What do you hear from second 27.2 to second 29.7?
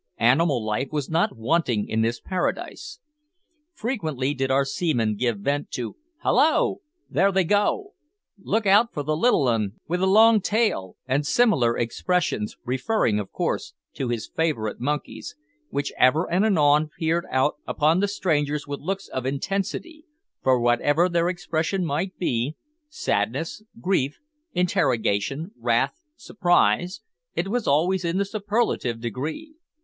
it was always in the superlative degree.